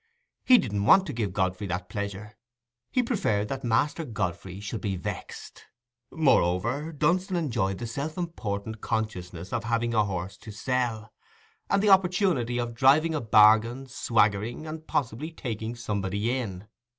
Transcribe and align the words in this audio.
He 0.43 0.57
didn't 0.57 0.87
want 0.87 1.05
to 1.05 1.13
give 1.13 1.31
Godfrey 1.31 1.67
that 1.67 1.87
pleasure: 1.87 2.35
he 2.89 3.03
preferred 3.03 3.49
that 3.49 3.63
Master 3.63 4.03
Godfrey 4.03 4.59
should 4.59 4.81
be 4.81 4.95
vexed. 4.95 5.65
Moreover, 6.09 6.91
Dunstan 6.91 7.37
enjoyed 7.37 7.77
the 7.77 7.85
self 7.85 8.17
important 8.17 8.81
consciousness 8.81 9.53
of 9.53 9.65
having 9.65 9.93
a 9.93 10.05
horse 10.05 10.37
to 10.37 10.51
sell, 10.51 11.13
and 11.69 11.83
the 11.83 11.89
opportunity 11.91 12.57
of 12.57 12.73
driving 12.73 13.13
a 13.13 13.21
bargain, 13.21 13.85
swaggering, 13.85 14.65
and 14.65 14.87
possibly 14.87 15.29
taking 15.31 15.75
somebody 15.75 16.35
in. 16.35 16.67